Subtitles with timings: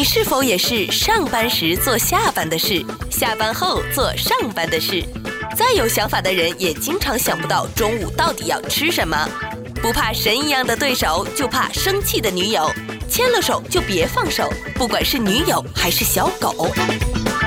[0.00, 5.04] 你是否也是上班时做下班的事，下班后做上班的事？
[5.54, 9.28] 再有想法的人也经常想不到中午到底要吃什么。
[9.82, 12.66] 不怕神一样的对手，就怕生气的女友。
[13.10, 16.70] 牵了手就别放手，不管是女友还是小狗。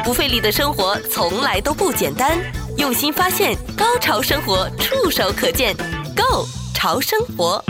[0.03, 2.37] 不费力的生活从来都不简单，
[2.77, 5.75] 用心发现，高潮生活触手可见
[6.15, 7.65] Go 潮生活。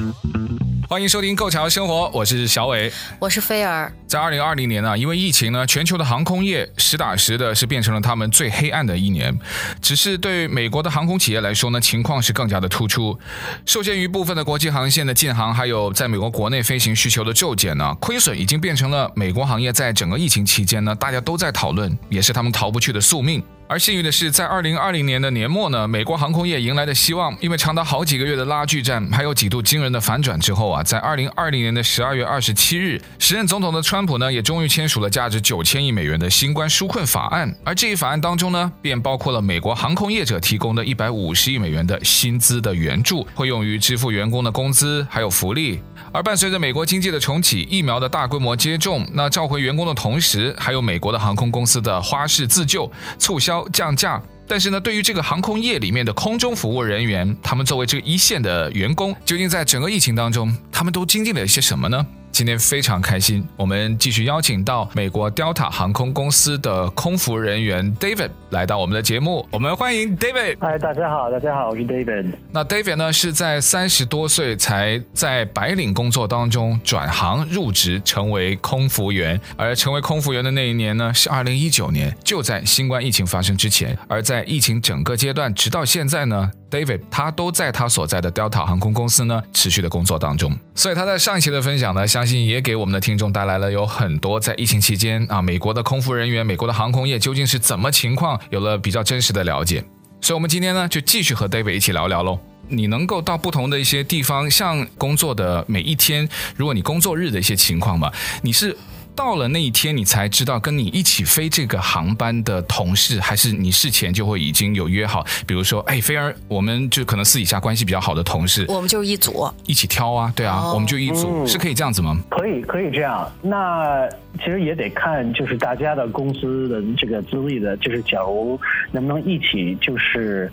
[0.93, 3.91] 欢迎收听《Go 潮生活》，我是小伟，我是菲儿。
[4.05, 9.35] 在二零二零年呢，因为疫情呢，全球的航空业实打实的是变成了他们最黑暗的一年。
[9.81, 13.17] 只是对美国的航空企业来说呢，情况是更加的突出。
[13.65, 23.43] 受限于部分的国际航线的禁航，还有在美国国内飞行需求的骤减呢，亏损已经变成了美国行业在整个疫情期间呢，大家都在讨论，也是他们逃不去的宿命。
[23.70, 37.55] 而幸运的是，在二零二零年的年末呢，美国航空业迎来的希望，因为长达好几个月的拉锯战，还有几度惊人的反转之后啊，在二零二零年的十二月二十七日，时任总统的川普呢，也终于签署了价值九千亿美元的新冠纾困法案。
[37.63, 45.82] 而这一法案当中呢，便包括了美国航空业者提供的一百五十亿美元的薪资的援助，会用于支付员工的工资还有福利。
[46.13, 54.21] 而伴随着美国经济的重启，疫苗的大规模接种，那召回员工的同时，还有美国的航空公司的花式自救、促销、降价。
[54.47, 62.05] 但是呢，对于这个航空业里面的空中服务人员，他们作为这个一线的员工，究竟在整个疫情当中，他们都经历了一些什么呢？
[62.34, 69.47] 今天非常开心，我们继续邀请到美国 Delta 航空公司的空服人员 David 来到我们的节目。
[69.51, 70.57] 我们欢迎 David。
[70.59, 72.34] 嗨，大家好，大家好，我是 David。
[72.51, 83.95] 那 David 呢，是在三十多岁才在白领工作当中转行入职成为空服员，而成为空服员的那一年呢，是二零一九年，就在新冠疫情发生之前。
[84.07, 86.50] 而在疫情整个阶段，直到现在呢。
[86.74, 90.57] David，他都在他所在的 Delta 航空公司呢，持续的工作当中。
[90.74, 99.84] 所以他在上一期的分享呢，相信也给我们的听众带来了有很多在疫情期间啊，美国的空服人员、美国的航空业究竟是怎么情况，有了比较真实的了解。
[100.19, 102.40] 所以，我们今天呢，就继续和 David 一起聊聊喽。
[102.70, 108.12] 你能够到不同的一些地方，像工作的每一天，如果你工作日的一些情况嘛，
[108.42, 108.76] 你是。
[109.16, 115.25] 到了那一天，你才知道跟你一起飞这个航班的同事，还是你事前就会已经有约好？
[115.46, 122.18] 比如说，哎，菲儿，我们就可能私底下关系比较好的同事，我们就一组，一起挑啊，对啊，哦、我们就一组，嗯、是可以这样子吗？
[122.29, 123.31] 可以，可以这样。
[123.41, 124.07] 那
[124.40, 128.59] 其实也得看，就是大家的公司的这个资历的，就是假如
[128.91, 130.52] 能不能一起，就是，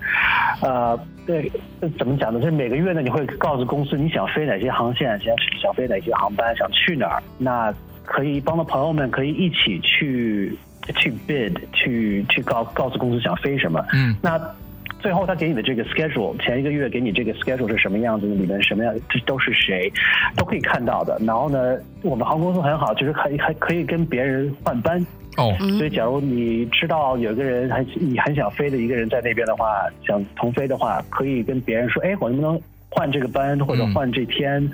[0.61, 0.99] 呃，
[1.31, 2.41] 对，怎么讲呢？
[2.41, 7.73] 就是每个月呢，你会告诉公司你想飞哪些航线，想想飞哪些航班，想去哪儿，那。
[8.03, 10.59] 可以帮到朋友们可以一起去
[10.97, 13.81] 去 bid 去去告告诉公司想飞什么。
[13.93, 14.37] 嗯，那
[15.01, 19.93] 最后他给你的这个 schedule，前一个月给你这个 schedule 是什么样子的，里面什么样，这都是谁
[20.37, 21.19] 都可以看到的。
[21.27, 25.05] 然后呢，我们航空公司很好，就是还还可以跟别人换班。
[25.37, 34.63] 哦，所以假如你知道有个人很你很想飞的一个人在那边的话，想同飞的话，可以跟别人说，哎，我能不能换这个班或者换这天？
[34.63, 34.73] 嗯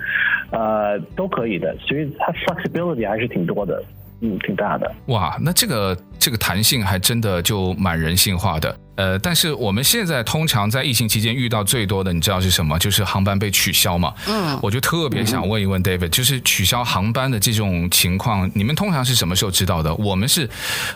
[0.49, 3.83] 呃，都可以的，所以它 flexibility 还是挺多的，
[4.21, 4.89] 嗯，挺大的。
[5.07, 8.73] 哇，那这个这个弹性还真的就蛮人性化的。
[8.97, 12.77] 呃，但是我们现在通常在疫情期间遇到最多的，你知道是什么？
[12.79, 14.13] 就是航班被取消嘛。
[14.27, 19.93] 嗯，我就特别想问一问 David，就是取消航班的这种情况，你们通常是什么时候知道的？
[19.95, 20.49] 我们是，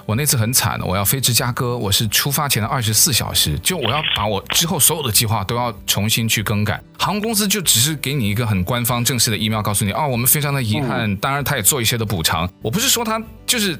[0.06, 6.81] 我那次很惨，我要飞芝加哥，我是出发前的二十四小时，就我要把我之后所有的计划都要重新去更改。
[6.97, 12.50] 航空公司就只是给你一个很官方正式的 email，告诉你，哦，我们非常的遗憾，当然他也做一些的补偿。
[12.62, 13.78] 我不是说他就是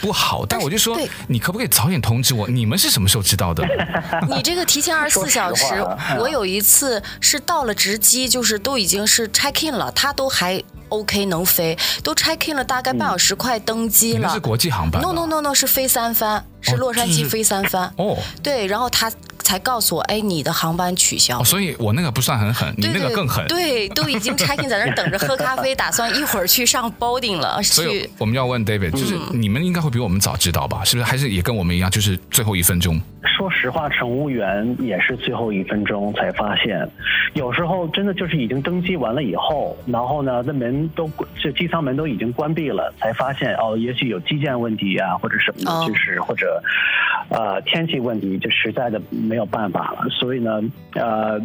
[0.00, 2.46] 不好，但我就说，你可不可以早点通知我？
[2.46, 3.66] 你们是什么时候知道的？
[4.30, 5.64] 你这个提前二十四小时，
[6.16, 14.28] 我有一次是到了值机，就是都已经是 check in 了，他都还 OK 能飞，都 check in 了，大概半小时快登机了。
[14.28, 17.92] 那是国际航班？No No No No，是飞三番，是洛杉矶飞三番。
[17.96, 19.10] 哦，对，然后他。
[19.50, 21.40] 才告诉我，哎，你的航班取消。
[21.40, 23.44] 哦，所以我那个不算很狠，你那个更狠。
[23.48, 27.60] 对，都已经 check in 在那等着喝咖啡，打算一会儿去上 boarding 了。
[27.60, 30.84] 所以我们要问 David，就是你们应该会比我们早知道吧？
[30.84, 31.04] 是不是？
[31.04, 33.00] 还是也跟我们一样，就是最后一分钟？
[33.36, 36.88] 说实话，乘务员也是最后一分钟才发现。
[37.34, 41.10] 有时候真的就是已经登机完了以后，然后呢，那门都
[41.42, 46.62] 这机舱门都已经关闭了，才发现哦，也许有机件问题啊，或者什么的，就是或者。
[47.30, 50.60] 呃，天气问题就实在的没有办法了，所以呢，
[50.94, 51.40] 呃。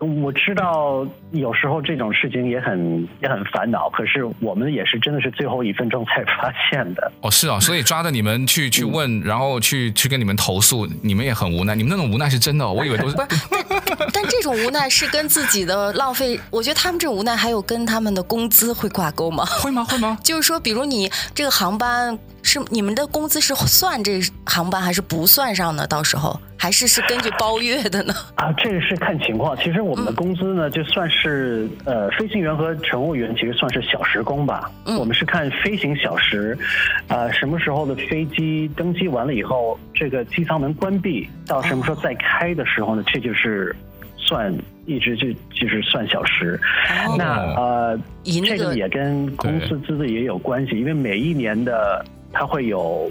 [0.00, 7.10] 我知道有时候这种事情也很也很烦恼，可是我们也是真的是最后一分钟才发现的。
[7.20, 11.74] 哦，是啊，所以抓着你们去去问，嗯、然后去去跟你们投诉，你们也很无奈。
[11.74, 13.16] 你们那种无奈是真的，哦，我以为都是。
[14.12, 19.44] 但这种无奈是跟自己的浪费，我觉得他们这种无奈还有跟他们的工资会挂钩吗？
[19.60, 19.84] 会吗？
[19.84, 20.16] 会吗？
[20.22, 25.86] 就是说，比如你这个航班是你们的工资是算这航班还是不算上呢？
[25.86, 28.12] 到时候还是是根据包月的呢？
[28.34, 29.56] 啊，这个是看情况。
[29.56, 34.70] 其实我们的工资呢，嗯、就算是呃飞行员和乘务员，其实算是小时工吧。
[34.84, 36.58] 嗯、我们是看飞行小时，
[37.06, 43.02] 啊、呃，什么时候的飞机登机完了以后，这个机舱门关闭，到什么时候再开的时候呢？
[43.06, 43.74] 这就是。
[44.20, 44.52] 算
[44.84, 46.60] 一直就就是算小时，
[47.06, 53.10] 哦、那呃，这个也跟公司资历也有关系，因为每一年的它会有。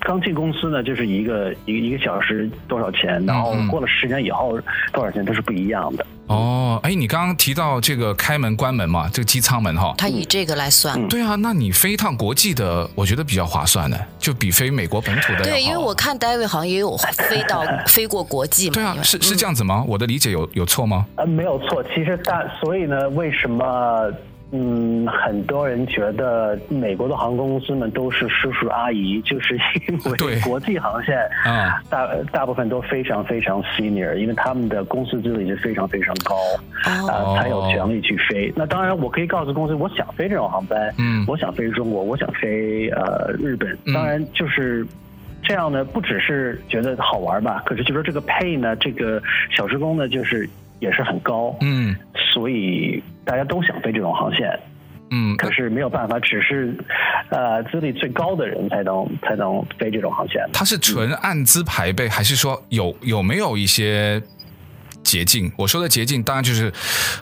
[0.00, 4.58] 刚进公司呢，就是一个一个一个小时多少钱，然后过了十年以后
[4.92, 6.04] 多少钱都是不一样的。
[6.26, 10.94] 哦，哎，你刚刚提到这个开门关门嘛，这个机舱门哈，它以这个来算。
[11.00, 15.44] 嗯、对啊，那你飞一趟国际的，我觉得比较划算的，就比飞美国本土的。
[15.44, 18.74] 对，因为我看 David 好像也有飞到 飞过国际嘛。
[18.74, 19.82] 对啊，是是这样子吗？
[19.88, 21.06] 我的理解有有错吗？
[21.16, 21.82] 呃，没有错。
[21.94, 24.12] 其实大，所以呢，为什么？
[24.50, 29.54] 嗯，很多人觉得美国的航空公司们都是叔叔阿姨，就是
[29.86, 36.34] 因为国际航线啊，大大部分都非常非常 senior，因为他们的公司资历是非常非常高，
[36.82, 38.50] 啊，才有权利去飞。
[38.56, 43.76] 那当然，我可以告诉公司，我想飞这种航班，嗯，我想飞中国，我想飞呃日本。
[43.92, 44.86] 当然，就是
[45.42, 50.48] 这样呢，不只是觉得好玩吧，可是就说这个 pay 呢，这个小时工呢，就是。
[50.80, 54.58] 也是很高，嗯，所以大家都想飞这种航线，
[55.10, 56.74] 嗯，可是没有办法，只是，
[57.28, 60.42] 呃，资历最高的人才能才能飞这种航线。
[60.50, 64.22] 它是纯按资排辈，还是说有有没有一些？
[65.04, 66.70] 捷径，我说的捷径当然就是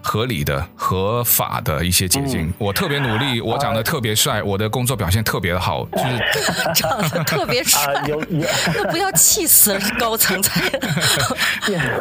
[0.03, 2.49] 合理的、合法的一些捷径。
[2.49, 6.05] 嗯、我特别努力，我长得特别帅，我的工作表现特别的好，就是
[6.75, 10.61] 长得特别帅，呃、有有 那不要气死了，高层才。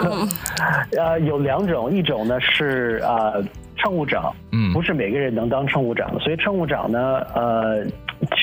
[0.98, 3.44] 呃，有两种，一种呢是呃
[3.78, 7.86] 乘务长，嗯，不是每个人能当乘务长的，所以乘务长呢，呃，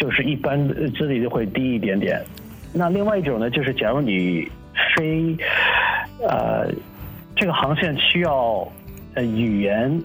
[0.01, 2.23] 就是一般资历就会低一点点。
[2.73, 4.49] 那另外一种呢，就是假如你
[4.97, 5.37] 飞，
[6.29, 6.69] 呃。
[7.35, 8.69] 这个航线需要
[9.15, 10.01] 呃语言，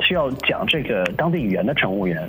[0.00, 2.28] 需要讲这个当地语言的乘务员，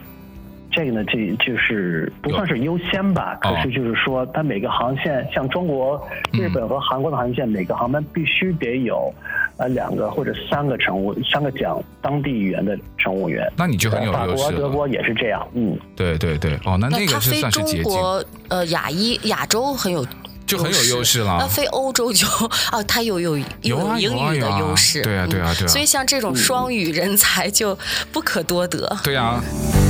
[0.69, 5.99] 这个呢这就是不算是优先吧，可是就是说，它每个航线像中国、
[6.33, 9.11] 日本和韩国的航线，每个航班必须得有
[9.57, 13.51] 呃两个或者三个乘务，三个讲当地语言的乘务员。
[13.57, 14.43] 那你就很有优势。
[14.43, 17.83] 法国、德国也是这样，嗯，对对对，哦，那那个是算是捷径。
[17.83, 20.05] 中国呃亚裔亚洲很有。
[20.45, 21.37] 就很有优势了。
[21.39, 22.27] 那非欧洲就
[22.73, 25.67] 哦，他有有有英语的优势，对啊对啊对啊。
[25.67, 27.75] 所以像这种双语人才就
[28.11, 28.93] 不可多得。
[29.05, 29.41] 对啊。
[29.41, 29.82] 不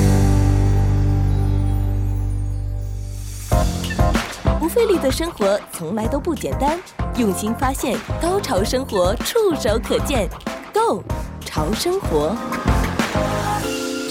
[4.85, 6.77] 这里的生活从来都不简单，
[7.15, 10.27] 用心发现，高潮生活触手可见
[10.73, 11.01] ，Go
[11.45, 12.35] 潮生活。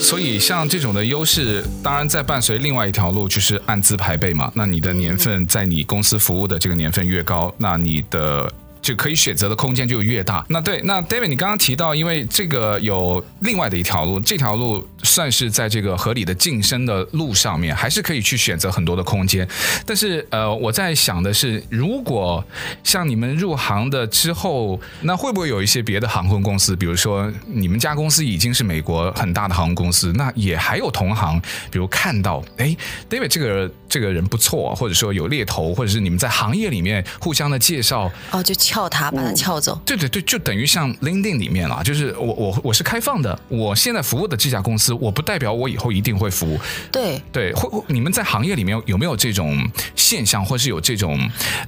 [0.01, 4.51] 所以像这种的优势，当然在伴随另外一条路，就是按资排辈嘛。
[4.55, 8.51] 那你的年份在你公司服务的这个年份越高，那你的。
[8.83, 10.45] 就可以选择的空间就越大。
[10.49, 19.47] 那对，那 David，你刚刚提到，因为这个有另外的一条路，这条路算是在这个合理的晋升的路上面，还是可以去选择很多的空间。
[19.85, 22.43] 但是，呃，我在想的是，如果
[22.83, 31.41] 像你们入行的之后，那会不会有一些别的航空公司，比如说你们家公司已经是美国很大的航空公司，那也还有同行，
[31.71, 32.75] 比如看到，哎
[33.09, 38.53] ，David 这个这个人不错，或者说有猎头，或者是你们在行业里面互相的介绍，哦，就。
[38.73, 39.79] 撬它，把它撬走。
[39.85, 46.59] 对对对，就等于像 LinkedIn 里面啦，就是我我我是开放的，我现在服务的这家公司，我不代表我以后一定会服务。
[46.91, 49.63] 对对，会你们在行业里面有没有这种
[49.95, 51.19] 现象，或是有这种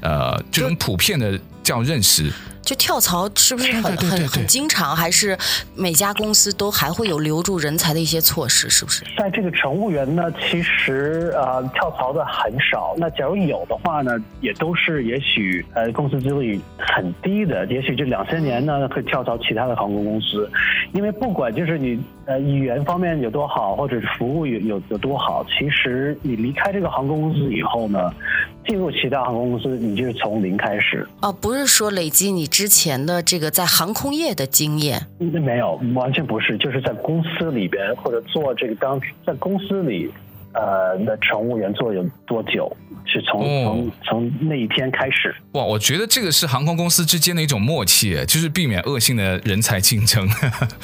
[0.02, 2.34] 呃这种普遍的叫认识？
[2.66, 4.96] 就跳槽是不是很很对对对对很经常？
[4.96, 5.38] 还是
[5.76, 8.70] 每家公司都还会有留住人才的一些措施？
[8.70, 9.06] 是不是？
[9.16, 12.96] 在这个乘务员呢，其实呃跳槽的很少。
[12.98, 20.50] 那假如有的话呢，也都是也许呃公司资历很低的，也许这两三年呢会跳槽其他的航空公司。
[20.94, 28.12] 因为不管就是你呃语言方面有多好，或者是服务有有有多好，其实你离开这个航空公司以后呢，
[28.68, 31.08] 进入其他航空公司，你就是从零开始。
[31.22, 35.06] 哦，不是说累积你之前的这个在航空业的经验？
[35.20, 38.98] 没有，完全不是，就是在公司里边或者做这个当
[39.28, 40.10] 在公司里，
[40.54, 42.74] 呃，的乘务员做有多久，
[43.06, 45.36] 是从从从那一天开始。
[45.52, 50.26] 哇，我觉得这个是航空公司之间的一种默契，就是避免恶性的人才竞争，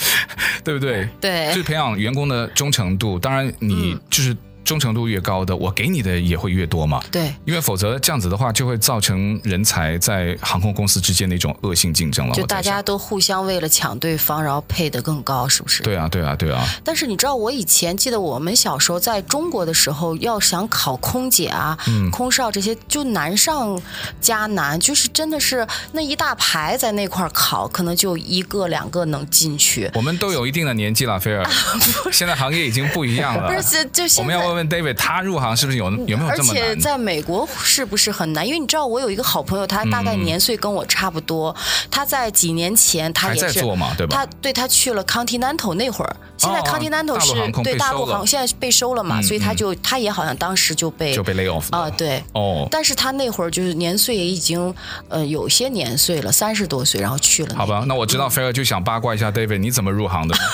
[0.65, 1.07] 对不对？
[1.21, 3.17] 对，就是培养员工的忠诚度。
[3.17, 4.35] 当然，你就是。
[4.71, 7.03] 忠诚度越高的，我给你的也会越多嘛。
[7.11, 12.33] 对，因为否则这样子的话，就会造成人才在航空公司之间的一种恶性竞争了。
[12.33, 15.83] 就大家都互相为了抢对方，然后配得更高，是不是？
[15.83, 16.65] 对啊，对啊，对啊。
[16.85, 23.77] 但是你知道，我以前记得我们小时候在中国的时候，要想考空姐啊、嗯、空少这些，就难上
[24.21, 29.91] 加难，就是真的是那一大排在那块考，可能就一个两个能进去。
[29.95, 31.45] 我们都有一定的年纪了，菲尔。
[32.09, 33.53] 现在行业已经不一样了。
[33.53, 36.63] 不是，就现在我们要问问 David，他入行是不是有有没有这么难？
[36.63, 38.45] 而且在美国是不是很难？
[38.47, 41.55] 因为你知道，我有一个好朋友，他大概年岁跟我差不多，嗯、
[41.89, 44.17] 他在几年前他也是，还在做嘛，对吧？
[44.17, 52.67] 他对他去了 Continental 那会儿，现在 Continental 是、哦、对大陆航现在被收了嘛，嗯、所以他就他也好像当时就被就被 lay off 啊，对哦。
[52.71, 54.73] 但是他那会儿就是年岁也已经
[55.09, 57.55] 呃有些年岁了，三十多岁，然后去了。
[57.55, 60.35] 好吧，那我知道菲儿就想八卦一下 David，你怎么入行的？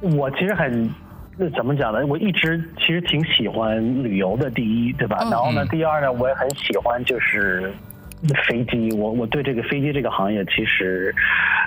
[0.00, 0.90] 我其实很，
[1.38, 2.06] 那怎么讲呢？
[2.06, 5.18] 我一直其实挺喜欢旅游的，第一，对吧？
[5.22, 7.70] 嗯、然后呢，第二呢，我也很喜欢就是
[8.46, 11.14] 飞机，我我对这个飞机这个行业其实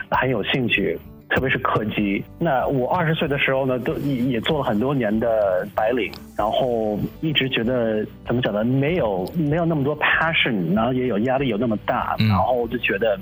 [0.09, 0.97] 很有兴趣，
[1.29, 2.23] 特别是客机。
[2.39, 8.63] 那我二十岁的时候呢，都也也做了很多年的白领，然后一直觉得怎么讲呢？
[8.63, 13.15] 没有没有那么多 passion，然后也有压力有那么大，然后就觉得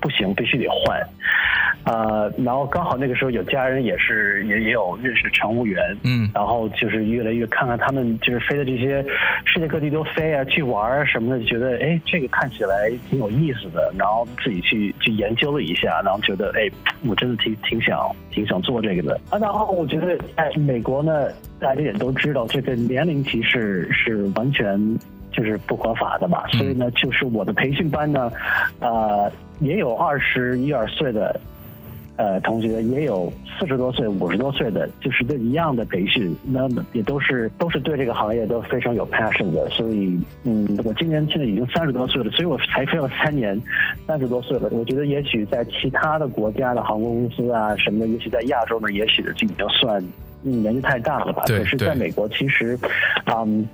[0.00, 1.00] 不行，必须得换。
[1.84, 9.02] 呃，然后刚好那个时候有家人也是也也有认识乘务员，嗯，然后就是越来越看看他们就是飞的这些
[9.46, 16.68] 世界各地都飞啊，去玩啊什么的，觉得哎这个看起来挺有意思的，然后自己去去研究了一下，然后觉得哎
[17.06, 19.38] 我真的挺挺想挺想做这个的啊。
[19.38, 24.78] 然后我觉得在美国呢，大家也都知道这个年龄歧视是完全
[25.30, 28.30] 就是不合法的嘛，所以呢，就是我的培训班呢，
[28.80, 31.40] 呃，也有二十一二岁的。
[32.16, 39.66] 呃，同学也有四十多岁、五十多岁的，就是这一样的培训，那也都是都是对这个行业都非常有 passion 的。
[39.70, 43.58] 所以，嗯，我今年现在已经三十多岁了，所以我才飞了三年，
[44.06, 44.68] 三十多岁了。
[44.70, 50.04] 我觉得也许在其他的国家的航空公司啊什么的，也许在亚洲呢，也许就已经算
[50.42, 51.44] 年纪太大了吧。
[51.46, 51.60] 对。
[51.60, 52.78] 可是在美国，其实，
[53.34, 53.66] 嗯。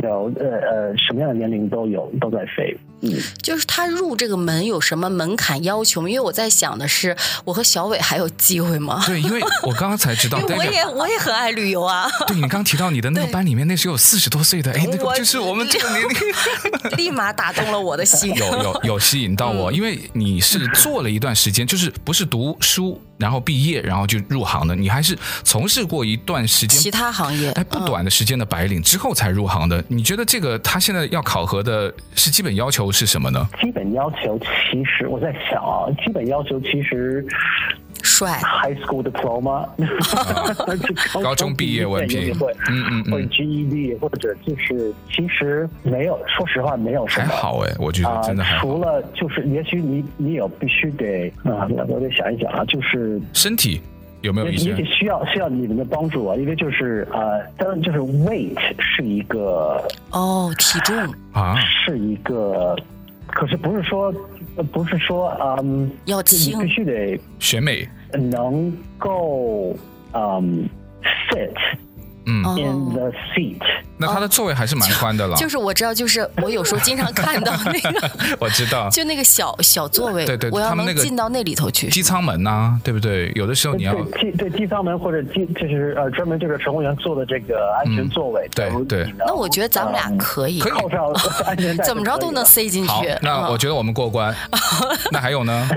[0.00, 2.76] 有呃呃，什么样的年龄都有，都在飞。
[3.02, 6.08] 嗯，就是他入这个门有什么门槛要求吗？
[6.08, 9.02] 因为我在想的是，我和小伟还有机会吗？
[9.04, 12.08] 对，因为我刚刚才知道， 我也我也很爱旅游啊。
[12.28, 23.00] 对，你刚提到你的那个班里面，那时候有四十多岁的，哎，那个就是我们这个年龄， 立马打动了我的心，有有有吸引到我，因为你是做了一段时间，就是不是读书。
[23.22, 24.74] 然后毕业，然后就入行的。
[24.74, 29.82] 你还是从事过一段时间其他行业，哎，不短的时间的白领之后才入行的。
[29.86, 33.48] 你觉得这个他现在要考核的是基本要求是什么呢？
[33.62, 37.24] 基本要求其实我在想啊，基本要求其实。
[38.02, 39.66] 帅，High School Diploma，
[41.22, 42.32] 高中毕业文凭，
[42.68, 47.26] 嗯嗯， 或者 GED，或者就是其实没有，说实话没有什么。
[47.26, 48.66] 还好哎，我觉得真的还好。
[48.66, 53.80] 除了就是，也许你你有必须得啊，我得想一想啊，就是身体
[54.22, 54.72] 有没有一些？
[54.72, 60.96] 也需要需要你们的帮助啊，因为就是呃，当然就是 weight 是一个哦，体重
[61.32, 61.56] 啊，
[61.86, 62.76] 是一个，
[63.28, 64.12] 可是不是说。
[64.56, 65.28] 呃，不是说，
[65.62, 69.74] 嗯，要你必须得选美，能够，
[70.12, 70.68] 嗯
[71.30, 71.54] ，fit，
[72.26, 73.60] 嗯，in the seat。
[74.02, 75.36] 那他的座位还是蛮宽的了。
[75.36, 81.88] 就是我知道，就是我有时候经常看到那个， 我知道，就那个小小座位，对对，我要能进到那里头去。
[81.88, 83.30] 机舱门呐，对不对？
[83.34, 88.48] 有的时候你要机对机舱门或者机就是呃专门就是乘务员坐的这个安全座位。
[88.54, 89.12] 对对。
[89.18, 91.12] 那我觉得咱们俩可以，可以靠
[91.46, 92.92] 安全带，怎么着都能塞进去。
[93.20, 94.34] 那我觉得我们过关。
[95.12, 95.68] 那还有呢？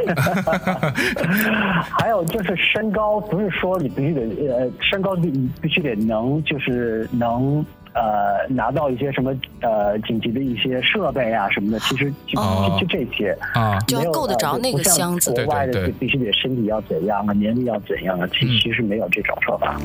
[1.98, 4.22] 还有就是身高，不是说你必须得
[4.54, 5.30] 呃身高必
[5.62, 7.66] 必须得能就是能。
[7.96, 15.32] 呃，拿到一些什么呃紧急的一些设备啊什么的，其实就、哦、就，就这些啊，就要够得着那个箱子。
[15.32, 19.80] 国外的就必须得身体要怎样啊，年龄要怎样啊，其其实没有这种说法。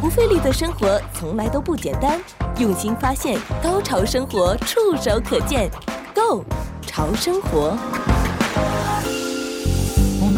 [0.00, 2.18] 不费力的生活从来都不简单，
[2.58, 5.70] 用心发现，高潮生活触手可见
[6.14, 6.42] ，Go
[6.86, 7.76] 潮生活。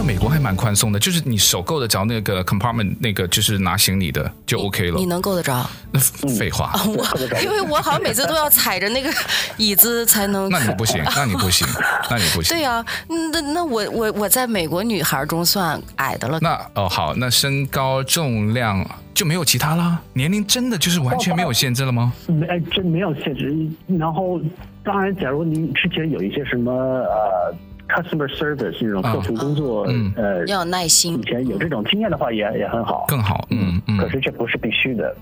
[0.03, 4.97] 美国还蛮宽松的，就是你手够得着那个 compartment，那个就是拿行李的就 OK 了。
[4.97, 5.65] 你，你能够得着？
[5.93, 7.07] 那废话，嗯、我
[7.43, 9.13] 因为我好像每次都要踩着那个
[9.57, 10.49] 椅子才能。
[10.51, 11.67] 那你不行，那你不行，
[12.11, 12.57] 那你不行。
[12.57, 12.87] 对呀、啊，
[13.33, 16.39] 那那我我我在美国女孩中算矮的了。
[16.41, 20.01] 那哦好，那身高重量就没有其他啦？
[20.15, 22.13] 年龄真的就是完全没有限制了吗？
[22.27, 23.55] 没，真没有限制。
[23.99, 24.41] 然后
[24.85, 27.55] 当然，假如您之前有一些什么呃。
[27.89, 31.23] customer service 这种客服工作，嗯呃，要有耐心以。
[31.25, 33.99] 前有这种经验的话也也很好，更好，嗯嗯。
[33.99, 35.15] 可是这不是必须的。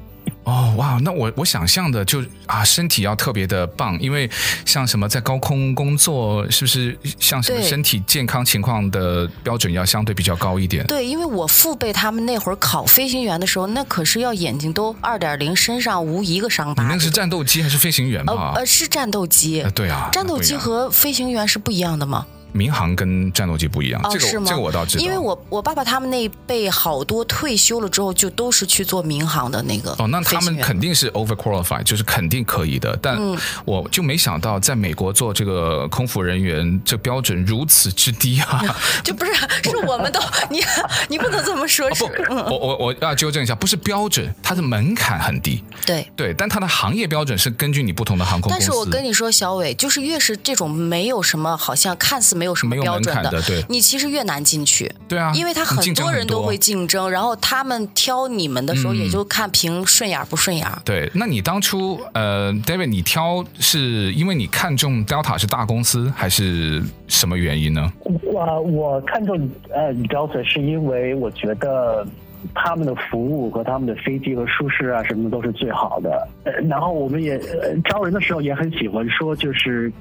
[0.45, 4.29] 哦，哇，那我我想象的就啊，身体要特别的棒，因为
[4.65, 10.85] 像什么在高空工作，是不是像什么身体健康情况的标准要相对比较高一点？
[10.87, 16.83] 对，因为我父辈他们那会儿考飞行员的时候，那可是要眼睛都二点零，身上无一个伤疤。
[16.83, 18.53] 你那个是战斗机还是飞行员呃吧？
[18.57, 19.61] 呃，是战斗机。
[19.63, 22.27] 呃对啊，战斗机和飞行员是不一样的吗？
[22.53, 24.47] 民航跟战斗机不一样，哦，这个？
[24.47, 25.05] 这个我倒知道。
[25.05, 29.91] 因为我我爸爸他们那一辈好多退休了之后，就都是去做民航的那个。
[29.99, 32.99] 哦，那他们肯定是 over qualified，就是肯定可以的。
[33.01, 33.19] 但
[33.65, 38.63] 我就没想到，在美国做这个空服人员，这标准如此之低啊！
[39.05, 40.63] 就不是是我们都你
[41.09, 42.11] 你不能这么说，是哦
[42.49, 45.63] 不，我我我要纠正一下，不是标准，它的门槛很低。
[45.87, 46.07] 对。
[46.17, 48.57] 对，但它的行业标准是根据你不同的航空公司。
[48.59, 54.91] 但是我跟你说，小伟，就是越是这种没有什么，好像看似没有什么标准门槛的对你其实越难进去。
[55.07, 60.67] 对啊，因为他很多人都会竞争，然后他们挑你们的时候，也就看凭顺眼不顺眼。
[60.83, 67.93] 对，那你当初呃，David，你挑是因为你看中 Delta 是大公司，还是什么原因呢？
[68.25, 69.37] 我我看中
[69.69, 72.07] 呃 Delta 是因为我觉得
[72.55, 76.29] 他们的服务和他们的飞机和舒适啊什么的都是最好的。
[76.45, 79.93] 呃，然后我们也呃招人的时候也很喜欢说，就是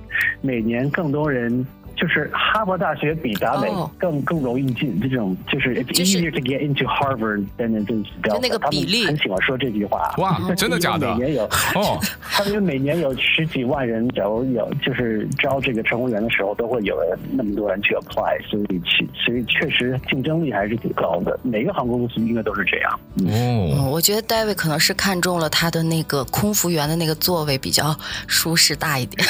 [0.41, 1.65] 每年更多人。
[1.99, 3.67] 就是哈佛大学比达美
[3.99, 4.23] 更、oh.
[4.23, 8.35] 更容易进，这种就是 it's easier to get into Harvard than it is Delta。
[8.35, 10.13] 就那个比例，很喜欢说这句话。
[10.17, 11.09] 哇，真的假的？
[11.09, 11.43] 每年有
[11.75, 11.99] 哦，
[12.31, 21.37] 他们每年有十几万人，假如有就是招这个乘务员的时候，都会有人那么多人去 apply，所以其所以确实竞争力还是挺高的。
[21.43, 22.99] 每个航空公司应该都是这样。
[23.25, 27.93] 哦、嗯，我觉得 David 可能是看中了他的那个空服员的那个座位比较
[28.25, 29.27] 舒适大一点。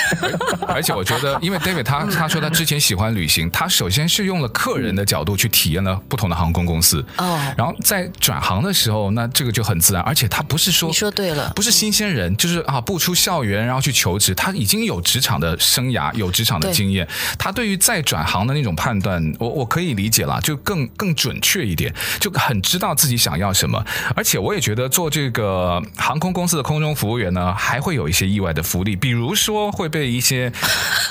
[0.68, 2.59] 而且我觉得，因为 David 他他说他。
[2.60, 23.82] 之前喜欢旅行，他首先是用了客人的角度去体验了不同的航空公司，哦，然后在转行的时候，那这个就很自然，而且他不是说你说对了，不是新鲜人，就是啊，不出校园然后去求职，他已经有职场的生涯，有职场的经验，他对于再转行的那种判断，我我可以理解了，就更更准确一点，就很知道自己想要什么，
[24.18, 30.52] 而且我也觉得做这个航空公司的空中服务员呢，还会有一些意外的福利，比如说会被一些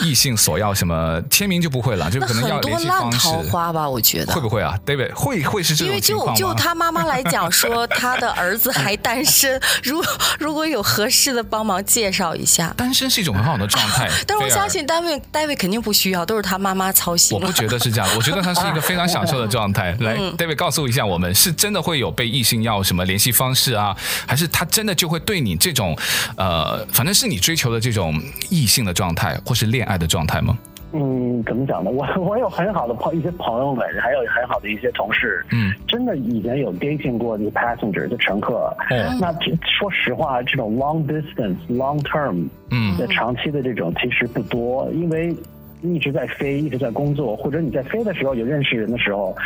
[0.02, 1.22] 异性索要什么。
[1.28, 5.88] 签名就不会了，就可能要多烂桃花吧，我觉得会不会啊？David 会会是这种？
[5.88, 10.02] 因为就就他妈妈来讲说， 他的儿子还单身，如
[10.38, 12.72] 如果有合适的，帮忙介绍一下。
[12.76, 17.38] 单身是一种很好的状态， 但是我相信 David David 肯定不需要，都是他妈妈操心。
[17.38, 19.96] 我不觉得是这样，我觉得他是一个非常享受的状态。
[20.00, 25.96] 来，David 告诉一下我们，是真的会有被异性要什么联系方式啊，还是他真的就会对你这种
[26.36, 30.56] 呃，反正是你追求的这种异性的状态，或是恋爱的状态吗？
[30.92, 31.90] 嗯，怎么讲呢？
[31.90, 38.74] 我 我有很好的朋一些朋友们，还有很好的一些同事，嗯，真的以前有 dating 过这个 passenger 的乘客。
[38.90, 39.30] 嗯，那
[39.62, 45.36] 说实话，这种 long distance、long term，嗯，的长期的这种其实不多，因为
[45.82, 49.36] 一直在飞，一直在工作，或者你在飞的时候有认识人的时候，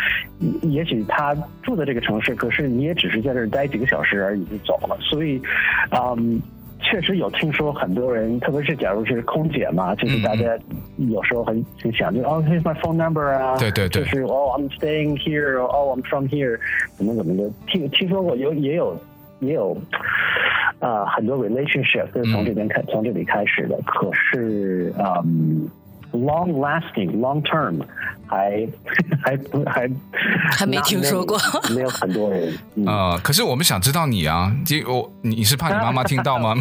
[0.63, 5.43] 也许他住在这个城市，可是你也只是在这儿待几个小时而已就走了，所以，
[5.91, 6.41] 嗯。
[6.83, 10.59] 确实有听说很多人，特别是假如是空姐嘛，就是大家
[10.97, 16.59] 有时候很很想就哦，here's my phone number 啊，对对对，就是哦，I'm staying here，哦，I'm from here，
[16.97, 18.97] 怎么怎么的，听听说过有也有
[19.41, 19.77] 也有
[20.81, 25.69] 啊、呃，很多 relationship 都是从这边开、嗯、从这里开始的，可是嗯。
[26.15, 27.81] Long lasting, long term，
[28.33, 28.67] 还
[29.23, 29.91] 还不还
[30.51, 31.39] 还没听说过，
[31.75, 32.51] 没有很多人。
[32.77, 34.51] 嗯、可是我们想知道你啊，
[34.89, 36.55] 我你是怕你妈妈听到吗？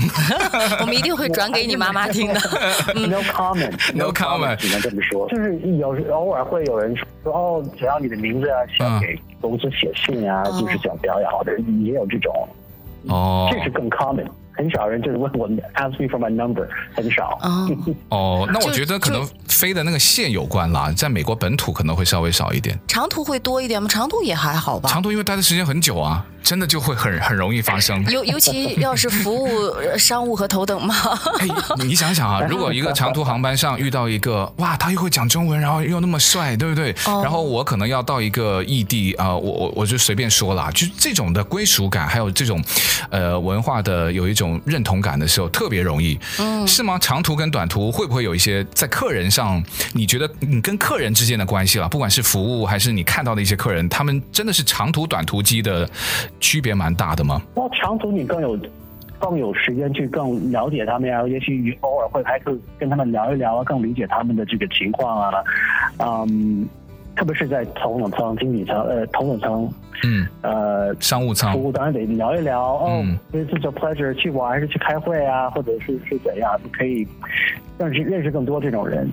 [0.82, 2.34] 我们一定会转给你妈妈听的。
[2.94, 5.30] No comment, no comment，只能这么说。
[5.30, 12.50] 就是有时偶尔会有人说哦，只要你的名字啊，想给公司写信啊，就是想表演好的，也有这种。
[13.08, 14.26] 哦，这是更 common。
[14.62, 17.40] 很少人就是问我，ask me for my number，很少。
[18.10, 22.80] 哦，那我觉得可能飞的那个线有关啦，在美国本土可能会稍微少一点。
[22.88, 23.90] 长途会多一点吗？
[23.90, 24.88] 长途也还好吧。
[24.88, 28.04] 长途因为待的时间很久啊，真的就会很很容易发生。
[28.12, 29.50] 尤尤其要是服务
[29.98, 30.96] 商务和头等嘛。
[31.40, 31.48] 哎，
[31.86, 36.96] 你想想啊， 如果一个长途航班上遇到一个哇，他又会讲中文，然后又那么帅，对不对？
[37.06, 42.64] 然后我可能要到一个异地啊，我我我就随便说啦，就这种的归属感，还有这种
[43.10, 44.60] 呃文化的有一种。
[44.66, 46.98] 认同感的时候特别容易，嗯，是吗？
[47.00, 49.62] 长途跟短途会不会有一些在客人上？
[49.94, 55.90] 你觉得你跟客人之间的关系了，不管是服务还是你看到的一些客人，他们真的是长途短途机的
[56.42, 57.42] 区别蛮大的吗？
[57.56, 58.60] 那，长途你更有
[59.18, 65.44] 更有时间去更了解他们呀，也许你偶尔会还是跟他们聊一聊啊，更理解他们的这个情况啊，
[66.00, 66.68] 嗯。
[67.16, 72.84] 特别是在头等舱、经济舱、呃头等舱，嗯，呃商务舱，服务当然得聊一聊。
[72.88, 77.08] 嗯、哦，这次 a pleasure 去玩还是去开会啊，或者是是怎样，可以
[77.78, 79.12] 认识认识更多这种人。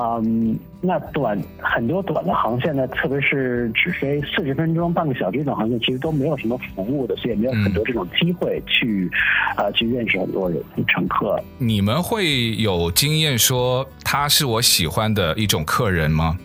[0.00, 9.10] 嗯，那短很多短的航线呢，特别是只飞四十分钟、半个小时这种航线，其实都没有什么服务的，所以也没有很多这种机会去
[9.56, 11.40] 啊、嗯呃、去认识很多人乘客。
[11.56, 16.36] 你们会有经验说他是我喜欢的一种客人吗？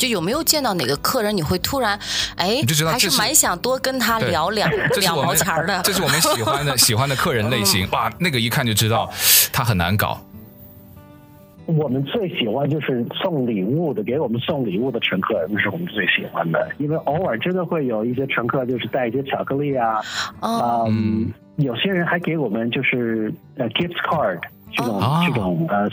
[0.00, 1.98] 就有没有见到哪个客人，你会突然，
[2.36, 5.78] 哎，是还是蛮想多跟他聊两两毛钱的。
[5.84, 7.86] 这是我们喜欢的喜欢的客人类型。
[7.90, 9.10] 哇，那个一看就知道
[9.52, 10.18] 他很难搞。
[11.66, 16.68] 我们最喜欢就是送礼物的，给我们送礼物的乘客，那是我们最喜欢的。
[16.78, 20.00] 因为偶尔真的会有一些乘客就是带一些巧克力啊，
[20.40, 24.40] 哦、嗯，有些人还给我们就是呃 gift card。
[24.76, 25.88] 这种、哦、这种呃，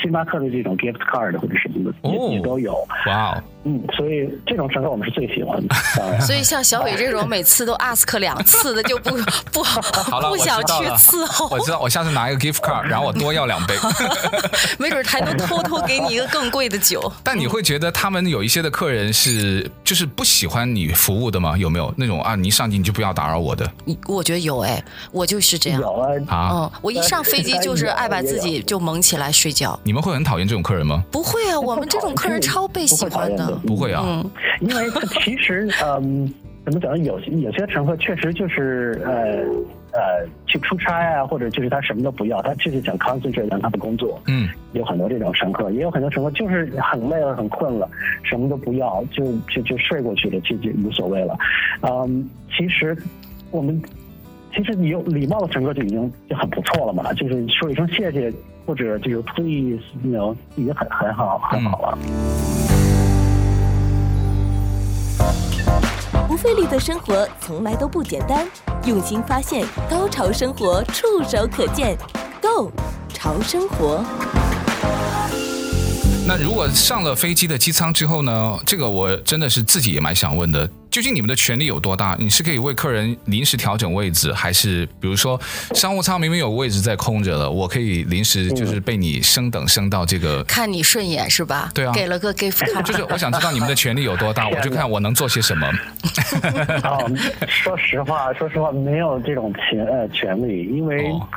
[0.00, 2.72] 星巴克的这种 gift card 或者什么的也也都有。
[3.06, 5.74] 哇哦，嗯，所以这种乘客我们是最喜欢的。
[6.20, 9.10] 所以像小伟这种每次都 ask 两次的就不
[9.52, 11.48] 不好，不想去伺候。
[11.48, 13.74] 我知道，我下次拿一个 gift card，然后我多要两杯，
[14.78, 17.12] 没准还能偷偷给你一个更贵的酒。
[17.22, 21.56] 但你会觉得他们有一些的客人是就是不喜欢你服务的吗？
[21.56, 22.34] 有没有那种啊？
[22.34, 23.70] 你一上机你就不要打扰我的？
[24.06, 25.80] 我觉得有哎，我就是这样。
[25.80, 29.78] 有啊，啊嗯，我一上飞机就是爱把自己就蒙起来睡觉。
[29.84, 31.04] 你们会很讨厌这种客人吗？
[31.10, 33.50] 不会啊，我们这种客人超被喜欢的。
[33.66, 34.30] 不会啊，嗯，
[34.60, 34.90] 因为
[35.22, 36.32] 其实嗯，
[36.64, 36.96] 怎么讲？
[37.02, 39.12] 有有些乘客确实就是呃
[39.92, 44.20] 呃去出差啊，或者就是他什么都不要，他就是想 concentrate 在他的工作。
[44.26, 47.88] 嗯，有很多这种乘客，也有很多乘客就是很累了、很困了，
[48.22, 51.36] 什么都不要，就就就睡过去了，就就无所谓了。
[51.82, 52.96] 嗯，其实
[53.50, 53.80] 我们。
[54.52, 58.32] 其实你有礼貌的乘客就已经就很不错了嘛，就是说一声谢谢
[58.66, 59.22] 或者就是
[60.04, 61.98] know，已经很很好很好了。
[66.28, 68.46] 不费力的生活从来都不简单，
[68.86, 71.96] 用心发现，高潮生活触手可见
[72.40, 72.70] ，Go
[73.08, 74.04] 潮生活。
[76.26, 78.58] 那如果上了飞机的机舱之后呢？
[78.64, 80.68] 这个我真的是自己也蛮想问的。
[80.90, 82.16] 究竟你们的权力有多大？
[82.18, 85.40] 你是可以为客人临时调整位置，还是比如说
[85.74, 90.42] 商务舱明明有位置在空着了，我可以临时就是被你升等升到这个？
[90.44, 91.70] 看你顺眼是吧？
[91.72, 92.82] 对啊，给了个 gift card。
[92.82, 95.66] 就是我想知道你们的权力有多大，我就看我能做些什么。
[96.82, 97.10] 哦，
[97.46, 101.08] 说实话，说实话，没有这种权呃权利，因为。
[101.08, 101.28] 哦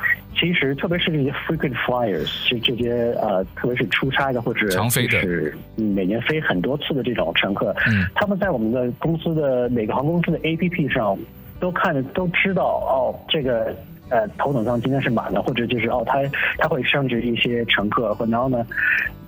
[0.44, 11.18] 其实，特别是这些 frequent flyers，就这些呃，特别是出差的或者就是每年飞很多次的这种乘客，嗯，他们在我们的公司的每个航空公司的 APP 上
[11.58, 13.74] 都看都知道哦，这个
[14.10, 16.18] 呃头等舱今天是满的，或者就是哦，他
[16.58, 18.66] 他会升职一些乘客，然后呢，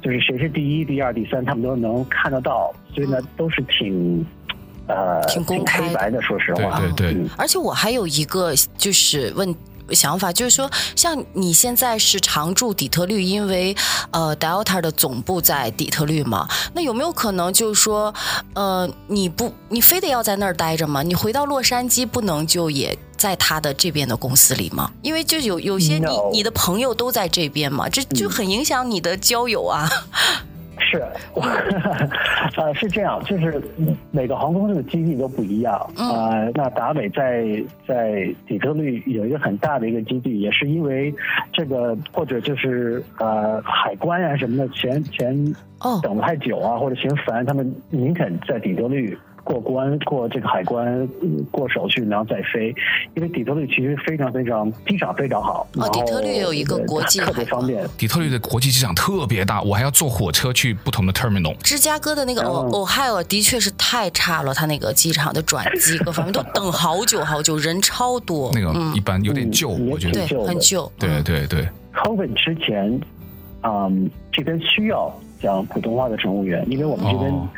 [0.02, 4.22] 就是谁是第一、第二、第三，他们都能看得到，所以呢，都是挺
[4.86, 7.30] 呃挺公开的，的，说实话，对对对、嗯。
[7.38, 9.54] 而且我还有一个就是问。
[9.90, 13.74] 想法就是说，像你现在是常驻底特律，因为
[14.10, 16.48] 呃，Delta 的总部在底特律嘛。
[16.74, 18.12] 那有没有可能就是说，
[18.54, 21.02] 呃，你不，你非得要在那儿待着吗？
[21.02, 24.90] 你回到洛杉矶不能就也在他的这边的公司里吗？
[25.02, 29.88] 因为就有有些你.你的朋友都在这边嘛，这就很影响你的交友啊。
[30.78, 31.02] 是，
[32.56, 33.60] 呃，是这样，就是
[34.10, 35.78] 每个航空公司的基地都不一样。
[35.96, 37.44] 呃，那达美在
[37.86, 41.14] 在底特律有一个很大的一个基地，也是因为
[41.52, 45.54] 这个或者就是呃海关啊什么的，前前
[46.02, 49.16] 等太久啊，或者嫌烦，他们宁肯在底特律。
[49.46, 51.08] 过关过这个海关
[51.52, 52.74] 过手续，然后再飞，
[53.14, 55.64] 因为底特律其实非常非常机场非常好。
[55.76, 57.88] 哦，底特律有一个国际海关，特别方便。
[57.96, 61.56] 底特律的国际机场特别大，我还要坐火车去不同的 terminal。
[61.62, 68.50] 芝加哥的那个 Ohio 的确是太差了，它那个机场的转机各方面都等好久好久，人超多。
[68.52, 70.90] 那个一般有点旧，嗯、我觉得对很旧。
[70.98, 71.68] 对对对。
[71.94, 73.00] COVID 之前，
[73.62, 75.08] 嗯，这边需要
[75.40, 77.30] 讲普通话的乘务员，因为我们这边。
[77.30, 77.48] 哦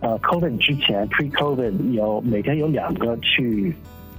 [0.00, 3.74] 呃，COVID 之前，pre-COVID 有每天有两个去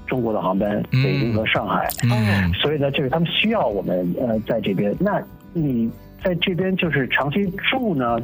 [0.07, 1.87] 中国的航班，北京和上海。
[2.09, 4.95] 嗯，所以呢，就是他们需要我们呃在这边。
[4.99, 5.21] 那
[5.53, 5.87] 你
[6.23, 8.17] 在这边就是长期住呢，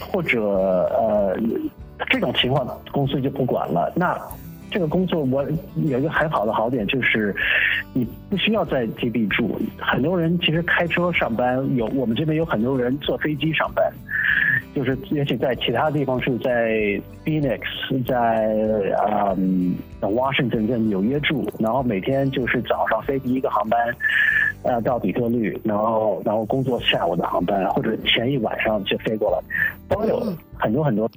[0.00, 1.38] 或者呃
[2.08, 3.92] 这种情况，公司就不管了。
[3.94, 4.18] 那
[4.68, 7.32] 这个工作我有一个很好的好点就是，
[7.92, 9.60] 你不需要在基地住。
[9.78, 13.92] 很多人其实开车上班，有我们这边有很多人坐飞机上班。
[14.76, 16.70] 就是也许在其他地方是在
[17.24, 17.60] Phoenix，
[18.06, 18.46] 在
[19.38, 23.80] 嗯 Washington 在纽约住，然后每天就是早上飞第一个航班，
[24.66, 29.38] 呃到底特律，然后然后工作下午的航班，或者前一晚上就飞过来，
[29.88, 30.20] 都有
[30.58, 31.08] 很多很多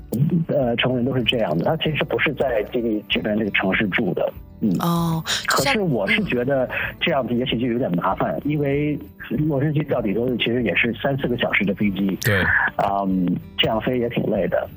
[0.47, 1.65] 呃成员都是这样的。
[1.65, 4.31] 他其实不是在这个这边这个城市住的。
[4.61, 8.99] 嗯哦，可是我是觉得这样子也许就有点麻烦，因为
[9.47, 12.43] 洛杉矶到底特律其实也是三四个小时的飞机，对，
[12.75, 13.25] 嗯，
[13.57, 14.69] 这样飞也挺累的。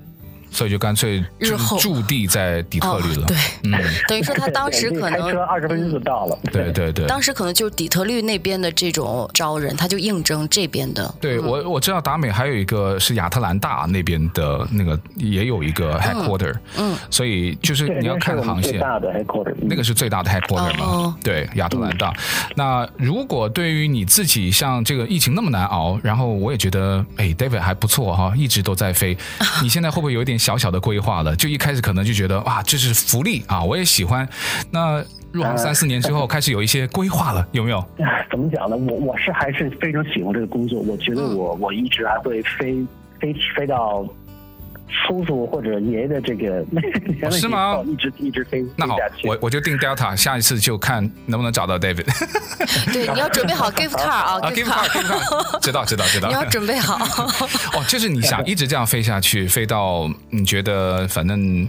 [0.52, 3.22] 所以就干脆驻驻地在底特律了。
[3.22, 3.72] 哦、对，嗯，
[4.06, 6.38] 等于说他当时可能开车二十分钟就到了。
[6.52, 11.12] 对对对，当时可能就是底特律那边的这种招人，他就应征这边的。
[11.20, 20.84] 对我我知道达美还有一个是亚特兰大那边的那个也有一个 headquarter，嗯，所以就是你要看航线，大的 headquarter，那个是最大的 headquarter 嘛？
[20.84, 22.10] 哦、对，亚特兰大。
[22.10, 29.16] 嗯、那如果对于你自己像这个疫情那么难熬，然后我也觉得哎，David 还不错哈，一直都在飞，
[29.62, 31.36] 你现在会不会有点小小的规划了？
[31.36, 34.28] 就一开始可能就觉得哇，这是福利啊，我也喜欢。
[34.72, 35.00] 那
[35.30, 37.84] 入行三四年之后，开始有一些规划了，有没有？
[38.28, 38.76] 怎么讲呢？
[38.76, 42.84] 我我是还是非常喜欢这个工作，我觉得我我一直还会飞
[43.20, 44.04] 飞飞到。
[44.92, 46.64] 叔叔或者爷爷的这个
[47.32, 47.82] 是吗？
[47.86, 48.64] 一直一直飞。
[48.76, 52.04] 那好，我我就定 Delta，下一次就看能不能找到 David。
[52.92, 56.28] 对，你要准备好 gift card 啊，gift card，gift card，知道知道知道。
[56.28, 56.96] 你要准备好。
[57.74, 61.68] 哦，就是你想一直这样飞下去，飞到你觉得反正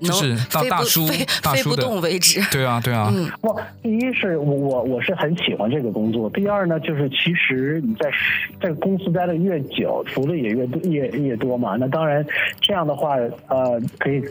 [0.00, 1.08] 就是到大叔
[1.42, 2.40] 大叔的为止。
[2.50, 3.10] 对啊对啊。
[3.12, 3.30] 嗯。
[3.42, 8.10] 哇，第一是我我我是很喜欢这个工作，第二呢，就是其实你在
[8.60, 11.76] 在公司待的越久，福利也越多也也多嘛。
[11.78, 12.24] 那当然。
[12.60, 13.16] 这样的话，
[13.48, 14.22] 呃，可以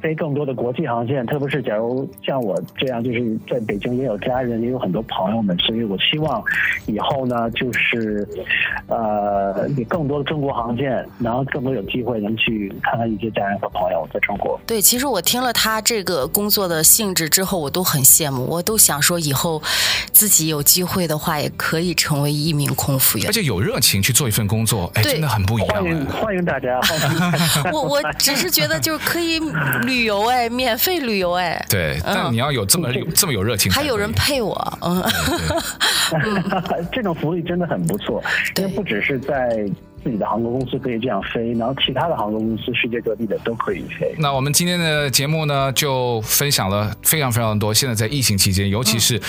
[0.00, 6.42] 飞更多的国际航线，特别是假如像我这样，就是在北京也有家人，也有很多朋友们，所以我希望
[6.86, 8.26] 以后呢，就是
[8.88, 14.58] 呃，有更多的中国航线，然后更多有机会能去看看一些家人和朋友在中国。
[14.66, 19.62] 对，其实我听了他这个工作的性质之后，我都很羡慕，我都想说以后
[20.12, 25.68] 自己有机会的话，也可以成为一名空服员，而且有热情去做一份工作，哎，真的很不一样。
[25.76, 26.80] 欢迎欢迎大家。
[27.72, 29.40] 我我只是觉得就是可以
[29.90, 31.66] 旅游哎，免费旅游哎。
[31.68, 35.02] 对，但你要有这么有这么有热情，还有人配我，嗯。
[36.92, 38.22] 这种福利真的很不错，
[38.56, 39.68] 因为不只是在。
[40.02, 44.14] 自己的航空公司可以这样飞，然后其他的航空公司世界各地的都可以飞。
[44.18, 47.72] 那我们今天的节目呢，就分享了非常非常多。
[47.74, 49.20] 现在在疫情期间，尤其是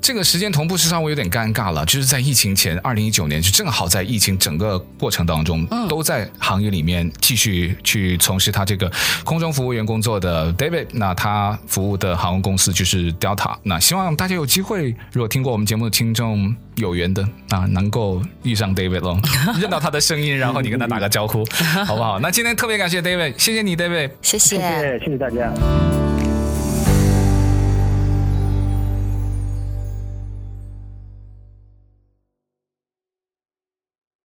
[0.00, 8.90] 这个时间同步是稍微有点尴尬了，就是在疫情前，二零一九年就正好在疫情整个过程当中，都在行业里面继续去从事他这个
[9.24, 10.86] 空中服务员工作的 David。
[10.92, 13.54] 那他服务的航空公司就是 Delta。
[13.62, 19.20] 那希望大家有机会，如果听过我们节目的听众有缘的啊，能够遇上 David 咯，
[19.60, 20.15] 认到他的声。
[20.16, 21.44] 声音，然后你跟他打个招呼，
[21.84, 22.18] 好不好？
[22.20, 25.52] 那今天特别感谢 David，谢谢你，David，谢谢，谢谢，谢谢大家。